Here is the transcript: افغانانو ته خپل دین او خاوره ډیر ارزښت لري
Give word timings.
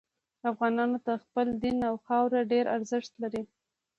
افغانانو 0.51 0.97
ته 1.05 1.13
خپل 1.23 1.47
دین 1.63 1.77
او 1.89 1.95
خاوره 2.05 2.41
ډیر 2.51 2.65
ارزښت 2.75 3.11
لري 3.21 3.43